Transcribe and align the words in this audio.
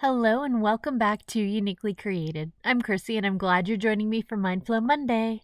Hello 0.00 0.44
and 0.44 0.62
welcome 0.62 0.96
back 0.96 1.26
to 1.26 1.40
Uniquely 1.40 1.92
Created. 1.92 2.52
I'm 2.64 2.82
Chrissy 2.82 3.16
and 3.16 3.26
I'm 3.26 3.36
glad 3.36 3.66
you're 3.66 3.76
joining 3.76 4.08
me 4.08 4.22
for 4.22 4.36
Mindflow 4.36 4.80
Monday. 4.80 5.42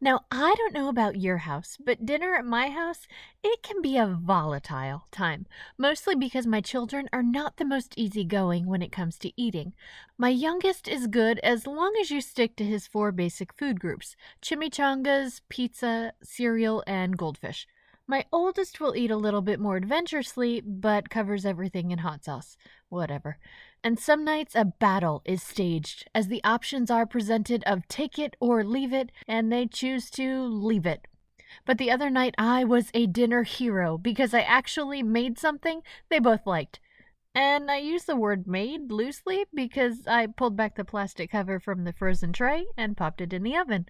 Now, 0.00 0.20
I 0.30 0.54
don't 0.56 0.72
know 0.72 0.88
about 0.88 1.20
your 1.20 1.38
house, 1.38 1.76
but 1.84 2.06
dinner 2.06 2.36
at 2.36 2.44
my 2.44 2.70
house, 2.70 3.08
it 3.42 3.60
can 3.64 3.82
be 3.82 3.96
a 3.96 4.06
volatile 4.06 5.08
time, 5.10 5.46
mostly 5.76 6.14
because 6.14 6.46
my 6.46 6.60
children 6.60 7.08
are 7.12 7.24
not 7.24 7.56
the 7.56 7.64
most 7.64 7.94
easygoing 7.96 8.66
when 8.66 8.82
it 8.82 8.92
comes 8.92 9.18
to 9.18 9.32
eating. 9.36 9.72
My 10.16 10.28
youngest 10.28 10.86
is 10.86 11.08
good 11.08 11.40
as 11.40 11.66
long 11.66 11.92
as 12.00 12.12
you 12.12 12.20
stick 12.20 12.54
to 12.54 12.64
his 12.64 12.86
four 12.86 13.10
basic 13.10 13.52
food 13.52 13.80
groups 13.80 14.14
chimichangas, 14.40 15.40
pizza, 15.48 16.12
cereal, 16.22 16.84
and 16.86 17.18
goldfish. 17.18 17.66
My 18.10 18.24
oldest 18.32 18.80
will 18.80 18.96
eat 18.96 19.10
a 19.10 19.18
little 19.18 19.42
bit 19.42 19.60
more 19.60 19.76
adventurously, 19.76 20.62
but 20.62 21.10
covers 21.10 21.44
everything 21.44 21.90
in 21.90 21.98
hot 21.98 22.24
sauce. 22.24 22.56
Whatever. 22.88 23.36
And 23.84 23.98
some 23.98 24.24
nights 24.24 24.54
a 24.56 24.64
battle 24.64 25.20
is 25.26 25.42
staged 25.42 26.08
as 26.14 26.28
the 26.28 26.42
options 26.42 26.90
are 26.90 27.04
presented 27.04 27.62
of 27.64 27.86
take 27.86 28.18
it 28.18 28.34
or 28.40 28.64
leave 28.64 28.94
it, 28.94 29.12
and 29.28 29.52
they 29.52 29.66
choose 29.66 30.08
to 30.12 30.42
leave 30.42 30.86
it. 30.86 31.06
But 31.66 31.76
the 31.76 31.90
other 31.90 32.08
night 32.08 32.34
I 32.38 32.64
was 32.64 32.90
a 32.94 33.06
dinner 33.06 33.42
hero 33.42 33.98
because 33.98 34.32
I 34.32 34.40
actually 34.40 35.02
made 35.02 35.38
something 35.38 35.82
they 36.08 36.18
both 36.18 36.46
liked. 36.46 36.80
And 37.34 37.70
I 37.70 37.76
use 37.76 38.04
the 38.04 38.16
word 38.16 38.46
made 38.46 38.90
loosely 38.90 39.44
because 39.52 40.06
I 40.06 40.28
pulled 40.28 40.56
back 40.56 40.76
the 40.76 40.84
plastic 40.84 41.30
cover 41.32 41.60
from 41.60 41.84
the 41.84 41.92
frozen 41.92 42.32
tray 42.32 42.68
and 42.74 42.96
popped 42.96 43.20
it 43.20 43.34
in 43.34 43.42
the 43.42 43.56
oven. 43.56 43.86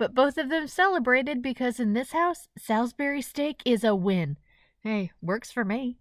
But 0.00 0.14
both 0.14 0.38
of 0.38 0.48
them 0.48 0.66
celebrated 0.66 1.42
because 1.42 1.78
in 1.78 1.92
this 1.92 2.12
house, 2.12 2.48
Salisbury 2.56 3.20
steak 3.20 3.60
is 3.66 3.84
a 3.84 3.94
win. 3.94 4.38
Hey, 4.80 5.10
works 5.20 5.52
for 5.52 5.62
me. 5.62 5.98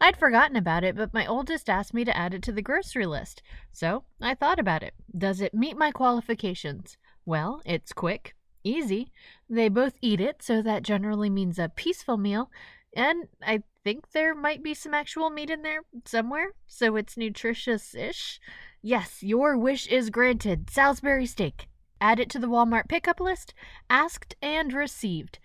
I'd 0.00 0.16
forgotten 0.16 0.56
about 0.56 0.84
it, 0.84 0.96
but 0.96 1.12
my 1.12 1.26
oldest 1.26 1.68
asked 1.68 1.92
me 1.92 2.02
to 2.06 2.16
add 2.16 2.32
it 2.32 2.42
to 2.44 2.52
the 2.52 2.62
grocery 2.62 3.04
list. 3.04 3.42
So 3.72 4.04
I 4.22 4.34
thought 4.34 4.58
about 4.58 4.82
it. 4.82 4.94
Does 5.18 5.42
it 5.42 5.52
meet 5.52 5.76
my 5.76 5.90
qualifications? 5.90 6.96
Well, 7.26 7.60
it's 7.66 7.92
quick, 7.92 8.34
easy. 8.64 9.12
They 9.50 9.68
both 9.68 9.98
eat 10.00 10.18
it, 10.18 10.42
so 10.42 10.62
that 10.62 10.82
generally 10.82 11.28
means 11.28 11.58
a 11.58 11.68
peaceful 11.68 12.16
meal. 12.16 12.50
And 12.94 13.28
I 13.46 13.64
think 13.84 14.12
there 14.12 14.34
might 14.34 14.62
be 14.62 14.72
some 14.72 14.94
actual 14.94 15.28
meat 15.28 15.50
in 15.50 15.60
there 15.60 15.82
somewhere, 16.06 16.52
so 16.66 16.96
it's 16.96 17.18
nutritious 17.18 17.94
ish. 17.94 18.40
Yes, 18.80 19.22
your 19.22 19.58
wish 19.58 19.86
is 19.88 20.08
granted. 20.08 20.70
Salisbury 20.70 21.26
steak. 21.26 21.68
Add 22.00 22.20
it 22.20 22.30
to 22.30 22.38
the 22.38 22.48
Walmart 22.48 22.88
pickup 22.88 23.20
list. 23.20 23.54
Asked 23.88 24.36
and 24.42 24.72
received. 24.72 25.38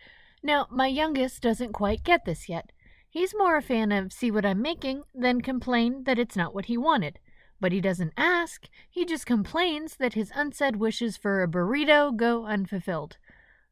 Now, 0.44 0.67
my 0.69 0.88
youngest 0.88 1.41
doesn't 1.41 1.73
quite 1.73 2.03
get 2.03 2.25
this 2.25 2.49
yet. 2.49 2.71
He's 3.09 3.35
more 3.35 3.57
a 3.57 3.61
fan 3.61 3.91
of 3.91 4.13
see 4.13 4.31
what 4.31 4.45
I'm 4.45 4.61
making 4.61 5.03
than 5.13 5.41
complain 5.41 6.05
that 6.05 6.17
it's 6.17 6.35
not 6.35 6.55
what 6.55 6.66
he 6.66 6.77
wanted. 6.77 7.19
But 7.59 7.72
he 7.72 7.81
doesn't 7.81 8.13
ask, 8.17 8.67
he 8.89 9.05
just 9.05 9.25
complains 9.25 9.97
that 9.97 10.13
his 10.13 10.31
unsaid 10.33 10.77
wishes 10.77 11.16
for 11.17 11.44
a 11.44 11.47
burrito 11.47 12.16
go 12.16 12.45
unfulfilled. 12.45 13.17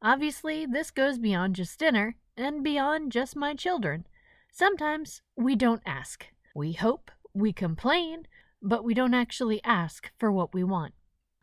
Obviously, 0.02 0.66
this 0.66 0.91
goes 0.91 1.17
beyond 1.17 1.55
just 1.55 1.80
dinner 1.80 2.16
and 2.38 2.63
beyond 2.63 3.11
just 3.11 3.35
my 3.35 3.55
children. 3.55 4.05
Sometimes 4.52 5.22
we 5.35 5.55
don't 5.55 5.81
ask. 5.85 6.27
We 6.53 6.73
hope, 6.73 7.11
we 7.33 7.52
complain, 7.52 8.27
but 8.61 8.83
we 8.83 8.94
don't 8.94 9.13
actually 9.13 9.61
ask 9.63 10.11
for 10.17 10.31
what 10.31 10.53
we 10.53 10.63
want. 10.63 10.94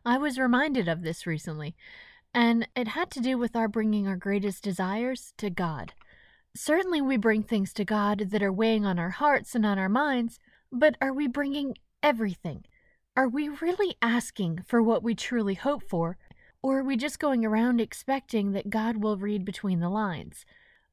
I 0.07 0.17
was 0.17 0.39
reminded 0.39 0.87
of 0.87 1.01
this 1.01 1.27
recently, 1.27 1.75
and 2.33 2.65
it 2.77 2.87
had 2.87 3.11
to 3.11 3.19
do 3.19 3.37
with 3.37 3.57
our 3.57 3.67
bringing 3.67 4.07
our 4.07 4.15
greatest 4.15 4.63
desires 4.63 5.33
to 5.37 5.49
God. 5.49 5.91
Certainly, 6.55 7.01
we 7.01 7.17
bring 7.17 7.43
things 7.43 7.73
to 7.73 7.83
God 7.83 8.29
that 8.29 8.41
are 8.41 8.53
weighing 8.53 8.85
on 8.85 8.99
our 8.99 9.09
hearts 9.09 9.53
and 9.53 9.65
on 9.65 9.77
our 9.77 9.89
minds, 9.89 10.39
but 10.71 10.95
are 11.01 11.11
we 11.11 11.27
bringing 11.27 11.75
everything? 12.01 12.63
Are 13.17 13.27
we 13.27 13.49
really 13.49 13.97
asking 14.01 14.63
for 14.65 14.81
what 14.81 15.03
we 15.03 15.13
truly 15.13 15.55
hope 15.55 15.83
for, 15.83 16.17
or 16.63 16.79
are 16.79 16.85
we 16.85 16.95
just 16.95 17.19
going 17.19 17.43
around 17.43 17.81
expecting 17.81 18.53
that 18.53 18.69
God 18.69 19.03
will 19.03 19.17
read 19.17 19.43
between 19.43 19.81
the 19.81 19.89
lines? 19.89 20.45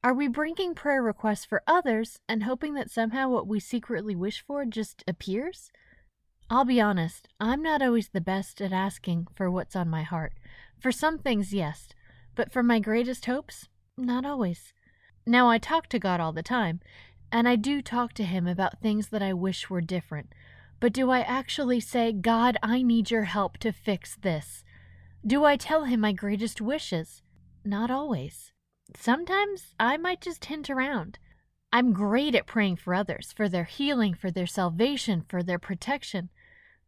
Are 0.03 0.12
we 0.12 0.27
bringing 0.27 0.75
prayer 0.75 1.05
requests 1.05 1.44
for 1.44 1.62
others 1.69 2.19
and 2.28 2.43
hoping 2.43 2.75
that 2.75 2.91
somehow 2.91 3.28
what 3.28 3.47
we 3.47 3.60
secretly 3.60 4.16
wish 4.16 4.44
for 4.44 4.65
just 4.65 5.05
appears? 5.06 5.71
I'll 6.50 6.65
be 6.65 6.81
honest, 6.81 7.28
I'm 7.41 7.62
not 7.62 7.82
always 7.82 8.09
the 8.09 8.21
best 8.21 8.60
at 8.60 8.72
asking 8.72 9.28
for 9.34 9.50
what's 9.50 9.75
on 9.75 9.88
my 9.88 10.03
heart. 10.03 10.34
For 10.78 10.93
some 10.93 11.19
things, 11.19 11.55
yes, 11.55 11.88
but 12.34 12.53
for 12.53 12.62
my 12.62 12.78
greatest 12.81 13.27
hopes, 13.27 13.69
not 13.97 14.27
always. 14.27 14.72
Now, 15.27 15.49
I 15.49 15.59
talk 15.59 15.88
to 15.88 15.99
God 15.99 16.21
all 16.21 16.33
the 16.33 16.43
time, 16.43 16.81
and 17.33 17.49
I 17.49 17.56
do 17.56 17.81
talk 17.81 18.12
to 18.15 18.25
Him 18.25 18.47
about 18.47 18.81
things 18.81 19.09
that 19.09 19.22
I 19.22 19.33
wish 19.33 19.71
were 19.71 19.81
different. 19.81 20.33
But 20.81 20.93
do 20.93 21.10
I 21.10 21.21
actually 21.21 21.81
say, 21.81 22.12
God, 22.12 22.59
I 22.62 22.83
need 22.83 23.10
your 23.10 23.25
help 23.25 23.56
to 23.59 23.72
fix 23.72 24.16
this? 24.16 24.65
Do 25.27 25.44
I 25.44 25.56
tell 25.56 25.84
Him 25.84 26.00
my 26.00 26.12
greatest 26.12 26.60
wishes? 26.60 27.22
Not 27.65 27.91
always. 27.91 28.53
Sometimes 28.97 29.75
I 29.81 29.97
might 29.97 30.21
just 30.21 30.44
hint 30.44 30.69
around. 30.69 31.19
I'm 31.75 31.93
great 31.93 32.37
at 32.37 32.47
praying 32.47 32.77
for 32.77 32.95
others, 32.95 33.35
for 33.37 33.49
their 33.49 33.65
healing, 33.65 34.15
for 34.15 34.31
their 34.31 34.47
salvation, 34.47 35.25
for 35.29 35.43
their 35.43 35.59
protection. 35.59 36.31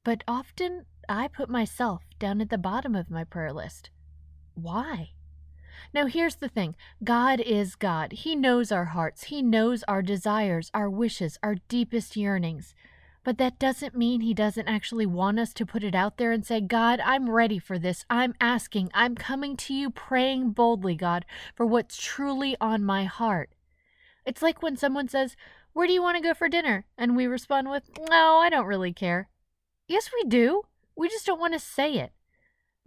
But 0.05 0.23
often 0.29 0.87
I 1.09 1.27
put 1.27 1.51
myself 1.51 2.05
down 2.21 2.41
at 2.41 2.51
the 2.51 2.57
bottom 2.57 2.95
of 2.95 3.11
my 3.11 3.25
prayer 3.25 3.53
list. 3.53 3.91
Why? 4.55 5.11
Now, 5.93 6.07
here's 6.07 6.37
the 6.37 6.49
thing 6.49 6.77
God 7.03 7.41
is 7.41 7.75
God. 7.75 8.13
He 8.13 8.37
knows 8.37 8.71
our 8.71 8.85
hearts, 8.85 9.25
He 9.25 9.43
knows 9.43 9.83
our 9.89 10.03
desires, 10.03 10.71
our 10.73 10.89
wishes, 10.89 11.37
our 11.43 11.57
deepest 11.67 12.17
yearnings. 12.17 12.73
But 13.25 13.39
that 13.39 13.59
doesn't 13.59 13.97
mean 13.97 14.21
He 14.21 14.35
doesn't 14.35 14.69
actually 14.69 15.07
want 15.07 15.41
us 15.41 15.53
to 15.55 15.67
put 15.67 15.83
it 15.83 15.97
out 15.97 16.17
there 16.17 16.31
and 16.31 16.47
say, 16.47 16.61
God, 16.61 17.01
I'm 17.01 17.29
ready 17.29 17.59
for 17.59 17.77
this. 17.77 18.05
I'm 18.09 18.35
asking. 18.41 18.93
I'm 18.95 19.17
coming 19.17 19.57
to 19.57 19.75
you 19.75 19.91
praying 19.91 20.51
boldly, 20.51 20.95
God, 20.95 21.25
for 21.57 21.67
what's 21.67 22.01
truly 22.01 22.57
on 22.61 22.85
my 22.85 23.03
heart. 23.03 23.51
It's 24.27 24.43
like 24.43 24.61
when 24.61 24.77
someone 24.77 25.09
says, 25.09 25.37
Where 25.73 25.87
do 25.87 25.93
you 25.93 26.03
want 26.03 26.17
to 26.17 26.23
go 26.23 26.35
for 26.35 26.49
dinner? 26.49 26.85
And 26.99 27.17
we 27.17 27.27
respond 27.27 27.71
with, 27.71 27.89
No, 28.11 28.39
I 28.39 28.51
don't 28.51 28.67
really 28.67 28.93
care. 28.93 29.29
Yes, 29.89 30.11
we 30.13 30.29
do. 30.29 30.63
We 30.97 31.09
just 31.09 31.27
don't 31.27 31.41
want 31.41 31.55
to 31.55 31.61
say 31.61 31.95
it. 31.95 32.13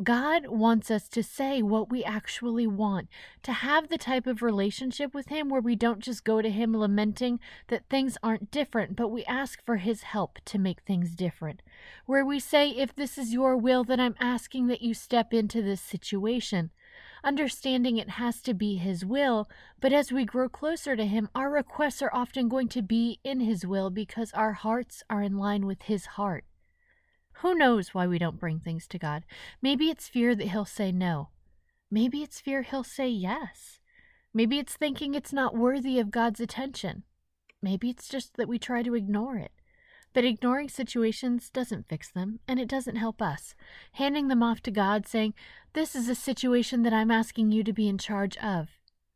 God 0.02 0.48
wants 0.48 0.90
us 0.90 1.10
to 1.10 1.22
say 1.22 1.62
what 1.62 1.90
we 1.90 2.06
actually 2.06 2.66
want, 2.66 3.10
to 3.44 3.52
have 3.52 3.90
the 3.90 3.98
type 3.98 4.28
of 4.28 4.42
relationship 4.42 5.14
with 5.14 5.28
Him 5.28 5.50
where 5.50 5.62
we 5.62 5.76
don't 5.76 6.00
just 6.00 6.24
go 6.24 6.42
to 6.42 6.50
Him 6.50 6.74
lamenting 6.74 7.40
that 7.68 7.90
things 7.90 8.18
aren't 8.24 8.52
different, 8.52 8.96
but 8.96 9.10
we 9.10 9.26
ask 9.26 9.64
for 9.66 9.78
His 9.78 10.04
help 10.04 10.40
to 10.46 10.58
make 10.58 10.82
things 10.82 11.16
different. 11.16 11.62
Where 12.06 12.26
we 12.26 12.40
say, 12.40 12.70
If 12.70 12.96
this 12.96 13.18
is 13.18 13.34
your 13.34 13.58
will, 13.58 13.84
then 13.84 14.00
I'm 14.00 14.16
asking 14.20 14.68
that 14.68 14.82
you 14.82 14.94
step 14.94 15.34
into 15.34 15.62
this 15.62 15.82
situation 15.82 16.72
understanding 17.24 17.98
it 17.98 18.12
has 18.12 18.42
to 18.42 18.54
be 18.54 18.78
His 18.78 19.06
will, 19.06 19.50
but 19.80 19.94
as 19.94 20.12
we 20.12 20.26
grow 20.26 20.50
closer 20.50 20.96
to 20.96 21.06
Him, 21.06 21.30
our 21.34 21.50
requests 21.50 22.02
are 22.02 22.14
often 22.14 22.50
going 22.50 22.68
to 22.70 22.82
be 22.82 23.20
in 23.24 23.40
His 23.40 23.66
will 23.66 23.90
because 23.90 24.32
our 24.34 24.54
hearts 24.54 25.04
are 25.10 25.22
in 25.22 25.38
line 25.38 25.66
with 25.66 25.84
His 25.84 26.06
heart. 26.06 26.46
Who 27.42 27.56
knows 27.56 27.94
why 27.94 28.08
we 28.08 28.20
don't 28.20 28.40
bring 28.40 28.60
things 28.60 28.88
to 28.88 29.00
God? 29.00 29.24
Maybe 29.62 29.90
it's 29.90 30.08
fear 30.08 30.36
that 30.36 30.50
He'll 30.50 30.66
say 30.66 30.92
no. 30.92 31.30
Maybe 31.90 32.22
it's 32.22 32.40
fear 32.40 32.64
He'll 32.64 32.84
say 32.84 33.10
yes. 33.10 33.80
Maybe 34.34 34.60
it's 34.60 34.76
thinking 34.76 35.16
it's 35.16 35.34
not 35.34 35.58
worthy 35.58 36.00
of 36.00 36.12
God's 36.12 36.40
attention. 36.40 37.04
Maybe 37.62 37.90
it's 37.90 38.08
just 38.08 38.38
that 38.38 38.48
we 38.48 38.60
try 38.60 38.84
to 38.84 38.96
ignore 38.96 39.38
it. 39.38 39.52
But 40.14 40.26
ignoring 40.26 40.70
situations 40.70 41.50
doesn't 41.50 41.88
fix 41.88 42.10
them, 42.10 42.40
and 42.48 42.60
it 42.60 42.68
doesn't 42.68 42.96
help 42.96 43.22
us. 43.22 43.54
Handing 43.94 44.28
them 44.28 44.42
off 44.42 44.62
to 44.64 44.72
God, 44.72 45.08
saying, 45.08 45.34
This 45.74 45.96
is 45.96 46.10
a 46.10 46.16
situation 46.16 46.84
that 46.84 46.94
I'm 46.94 47.12
asking 47.12 47.52
you 47.52 47.64
to 47.64 47.74
be 47.74 47.88
in 47.88 47.98
charge 47.98 48.38
of. 48.38 48.70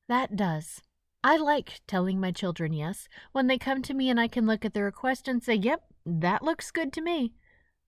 That 0.08 0.36
does. 0.36 0.81
I 1.24 1.38
like 1.38 1.81
telling 1.88 2.20
my 2.20 2.31
children 2.31 2.74
yes 2.74 3.08
when 3.31 3.48
they 3.48 3.58
come 3.58 3.81
to 3.84 3.94
me 3.94 4.09
and 4.09 4.20
I 4.20 4.28
can 4.28 4.46
look 4.46 4.66
at 4.66 4.74
the 4.74 4.84
request 4.84 5.28
and 5.28 5.42
say, 5.42 5.56
Yep, 5.56 5.81
that 6.06 6.44
looks 6.44 6.69
good 6.69 6.92
to 6.94 7.01
me. 7.01 7.34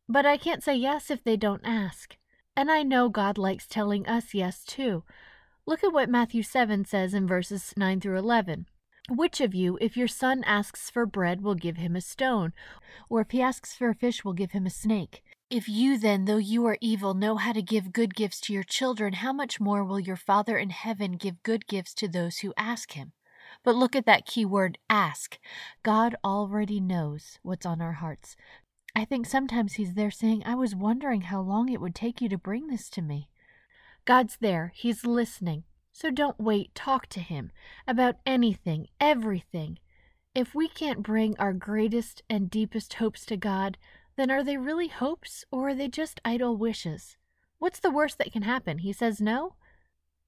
But 0.08 0.26
I 0.26 0.38
can't 0.38 0.64
say 0.64 0.76
yes 0.76 1.12
if 1.12 1.24
they 1.24 1.36
don't 1.36 1.66
ask. 1.66 2.16
And 2.56 2.72
I 2.72 2.84
know 2.84 3.10
God 3.10 3.38
likes 3.38 3.68
telling 3.68 4.08
us 4.08 4.34
yes 4.34 4.64
too. 4.64 5.04
Look 5.66 5.84
at 5.84 5.92
what 5.92 6.10
Matthew 6.10 6.44
7 6.44 6.86
says 6.86 7.14
in 7.14 7.28
verses 7.28 7.74
9 7.76 8.00
through 8.00 8.18
11. 8.18 8.68
Which 9.10 9.40
of 9.40 9.54
you, 9.54 9.78
if 9.80 9.96
your 9.96 10.08
son 10.08 10.44
asks 10.46 10.90
for 10.90 11.06
bread, 11.06 11.42
will 11.42 11.54
give 11.54 11.78
him 11.78 11.96
a 11.96 12.02
stone? 12.02 12.54
Or 13.08 13.22
if 13.22 13.30
he 13.32 13.42
asks 13.42 13.76
for 13.76 13.90
a 13.90 13.96
fish, 13.96 14.26
will 14.26 14.34
give 14.34 14.52
him 14.52 14.66
a 14.66 14.72
snake? 14.72 15.22
If 15.48 15.70
you 15.70 16.00
then, 16.00 16.26
though 16.26 16.38
you 16.38 16.66
are 16.66 16.80
evil, 16.82 17.14
know 17.14 17.36
how 17.36 17.54
to 17.54 17.62
give 17.62 17.94
good 17.94 18.16
gifts 18.16 18.40
to 18.42 18.54
your 18.54 18.64
children, 18.64 19.14
how 19.14 19.32
much 19.32 19.60
more 19.60 19.84
will 19.84 20.00
your 20.00 20.16
Father 20.16 20.58
in 20.58 20.72
heaven 20.72 21.18
give 21.18 21.44
good 21.44 21.68
gifts 21.68 21.94
to 21.96 22.08
those 22.08 22.40
who 22.40 22.52
ask 22.58 22.94
him? 22.94 23.12
But 23.64 23.76
look 23.76 23.96
at 23.96 24.08
that 24.08 24.26
key 24.26 24.44
word, 24.44 24.80
ask. 24.90 25.38
God 25.84 26.16
already 26.24 26.80
knows 26.80 27.38
what's 27.44 27.66
on 27.66 27.82
our 27.82 27.94
hearts. 27.94 28.36
I 28.96 29.06
think 29.06 29.28
sometimes 29.28 29.74
He's 29.74 29.94
there 29.94 30.10
saying, 30.10 30.42
I 30.46 30.56
was 30.56 30.76
wondering 30.76 31.22
how 31.22 31.42
long 31.42 31.70
it 31.70 31.80
would 31.80 31.94
take 31.94 32.22
you 32.22 32.30
to 32.30 32.38
bring 32.40 32.68
this 32.68 32.90
to 32.92 33.04
me. 33.04 33.30
God's 34.06 34.38
there, 34.42 34.72
He's 34.74 35.06
listening. 35.06 35.64
So 35.96 36.12
don't 36.12 36.38
wait, 36.38 36.76
talk 36.76 37.08
to 37.08 37.22
Him 37.22 37.54
about 37.88 38.18
anything, 38.26 38.90
everything. 39.00 39.80
If 40.36 40.54
we 40.54 40.68
can't 40.68 41.02
bring 41.02 41.40
our 41.40 41.54
greatest 41.54 42.22
and 42.30 42.50
deepest 42.50 42.96
hopes 42.96 43.26
to 43.28 43.38
God, 43.38 43.78
then 44.18 44.30
are 44.30 44.44
they 44.44 44.58
really 44.58 44.90
hopes 44.90 45.46
or 45.52 45.70
are 45.70 45.74
they 45.74 45.88
just 45.88 46.20
idle 46.26 46.58
wishes? 46.58 47.16
What's 47.60 47.80
the 47.80 47.92
worst 47.92 48.18
that 48.18 48.34
can 48.34 48.42
happen? 48.42 48.80
He 48.80 48.92
says 48.92 49.22
no? 49.22 49.56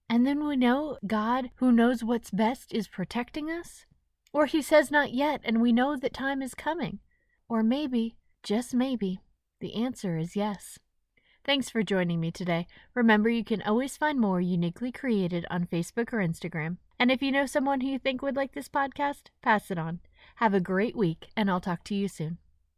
And 0.10 0.26
then 0.26 0.48
we 0.48 0.56
know 0.56 1.00
God, 1.06 1.52
who 1.56 1.74
knows 1.74 2.02
what's 2.02 2.32
best, 2.32 2.74
is 2.74 2.88
protecting 2.88 3.52
us? 3.52 3.86
Or 4.32 4.46
he 4.46 4.62
says 4.62 4.90
not 4.90 5.14
yet, 5.14 5.42
and 5.44 5.60
we 5.62 5.74
know 5.74 5.98
that 5.98 6.14
time 6.14 6.42
is 6.42 6.56
coming? 6.56 7.00
Or 7.50 7.62
maybe, 7.62 8.16
just 8.42 8.74
maybe, 8.74 9.20
the 9.60 9.76
answer 9.76 10.18
is 10.18 10.34
yes. 10.34 10.80
Thanks 11.48 11.70
for 11.70 11.82
joining 11.82 12.20
me 12.20 12.30
today. 12.30 12.68
Remember, 12.94 13.30
you 13.30 13.46
can 13.46 13.62
always 13.62 13.96
find 13.96 14.20
more 14.20 14.42
uniquely 14.42 14.92
created 14.92 15.46
on 15.50 15.66
Facebook 15.66 16.12
or 16.12 16.18
Instagram. 16.18 16.76
And 17.00 17.10
if 17.10 17.22
you 17.22 17.32
know 17.32 17.46
someone 17.46 17.80
who 17.80 17.88
you 17.88 18.00
think 18.00 18.22
would 18.22 18.36
like 18.36 18.52
this 18.52 18.68
podcast, 18.68 19.28
pass 19.42 19.72
it 19.72 19.78
on. 19.78 20.02
Have 20.36 20.54
a 20.54 20.60
great 20.60 20.94
week, 20.94 21.30
and 21.38 21.50
I'll 21.50 21.62
talk 21.62 21.86
to 21.86 21.96
you 21.96 22.10
soon. 22.10 22.38